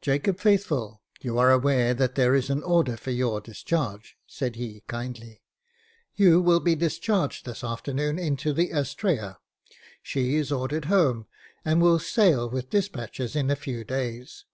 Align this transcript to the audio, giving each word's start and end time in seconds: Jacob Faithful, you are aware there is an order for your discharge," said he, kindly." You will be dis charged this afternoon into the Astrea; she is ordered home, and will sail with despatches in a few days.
Jacob 0.00 0.40
Faithful, 0.40 1.02
you 1.20 1.36
are 1.36 1.50
aware 1.52 1.92
there 1.92 2.34
is 2.34 2.48
an 2.48 2.62
order 2.62 2.96
for 2.96 3.10
your 3.10 3.38
discharge," 3.38 4.16
said 4.26 4.56
he, 4.56 4.82
kindly." 4.86 5.42
You 6.16 6.40
will 6.40 6.60
be 6.60 6.74
dis 6.74 6.98
charged 6.98 7.44
this 7.44 7.62
afternoon 7.62 8.18
into 8.18 8.54
the 8.54 8.70
Astrea; 8.70 9.36
she 10.02 10.36
is 10.36 10.50
ordered 10.50 10.86
home, 10.86 11.26
and 11.66 11.82
will 11.82 11.98
sail 11.98 12.48
with 12.48 12.70
despatches 12.70 13.36
in 13.36 13.50
a 13.50 13.56
few 13.56 13.84
days. 13.84 14.46